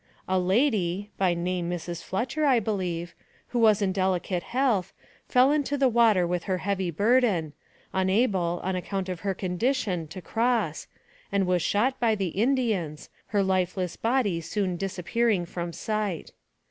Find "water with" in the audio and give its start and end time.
5.89-6.45